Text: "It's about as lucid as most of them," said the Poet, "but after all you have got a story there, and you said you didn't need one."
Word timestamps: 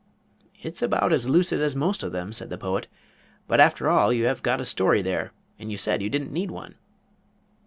"It's 0.63 0.81
about 0.81 1.13
as 1.13 1.29
lucid 1.29 1.61
as 1.61 1.75
most 1.75 2.01
of 2.01 2.11
them," 2.11 2.33
said 2.33 2.49
the 2.49 2.57
Poet, 2.57 2.87
"but 3.47 3.59
after 3.59 3.87
all 3.87 4.11
you 4.11 4.23
have 4.25 4.41
got 4.41 4.59
a 4.59 4.65
story 4.65 5.03
there, 5.03 5.31
and 5.59 5.69
you 5.69 5.77
said 5.77 6.01
you 6.01 6.09
didn't 6.09 6.33
need 6.33 6.49
one." 6.49 6.73